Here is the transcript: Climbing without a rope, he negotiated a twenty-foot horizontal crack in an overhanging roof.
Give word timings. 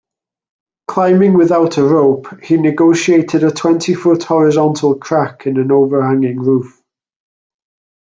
Climbing 0.87 1.33
without 1.35 1.77
a 1.77 1.83
rope, 1.83 2.41
he 2.41 2.57
negotiated 2.57 3.43
a 3.43 3.51
twenty-foot 3.51 4.23
horizontal 4.23 4.95
crack 4.95 5.45
in 5.45 5.59
an 5.59 5.71
overhanging 5.71 6.39
roof. 6.39 6.81